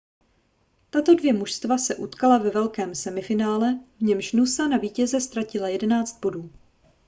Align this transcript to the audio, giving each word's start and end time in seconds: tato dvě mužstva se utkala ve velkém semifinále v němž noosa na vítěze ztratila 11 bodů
tato 0.89 1.15
dvě 1.15 1.33
mužstva 1.33 1.77
se 1.77 1.95
utkala 1.95 2.37
ve 2.37 2.49
velkém 2.49 2.95
semifinále 2.95 3.79
v 3.97 4.01
němž 4.01 4.33
noosa 4.33 4.67
na 4.67 4.77
vítěze 4.77 5.21
ztratila 5.21 5.67
11 5.69 6.19
bodů 6.19 6.51